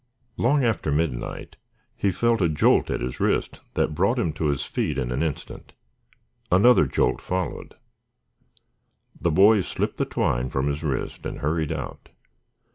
Long 0.35 0.65
after 0.65 0.91
midnight 0.91 1.57
he 1.95 2.09
felt 2.09 2.41
a 2.41 2.49
jolt 2.49 2.89
at 2.89 3.01
his 3.01 3.19
wrist 3.19 3.59
that 3.75 3.93
brought 3.93 4.17
him 4.17 4.33
to 4.33 4.45
his 4.45 4.65
feet 4.65 4.97
in 4.97 5.11
an 5.11 5.21
instant. 5.21 5.73
Another 6.51 6.87
jolt 6.87 7.21
followed. 7.21 7.75
The 9.21 9.29
boy 9.29 9.61
slipped 9.61 9.97
the 9.97 10.05
twine 10.05 10.49
from 10.49 10.69
his 10.69 10.83
wrist 10.83 11.23
and 11.23 11.37
hurried 11.37 11.71
out. 11.71 12.09